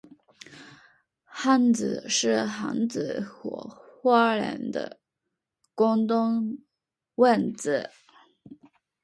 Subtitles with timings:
[1.25, 4.99] 汉字是汉族或华人的
[5.75, 6.57] 共同
[7.13, 7.91] 文字